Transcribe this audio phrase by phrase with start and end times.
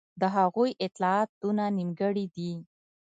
[0.21, 2.53] د هغوی اطلاعات دونه نیمګړي دي.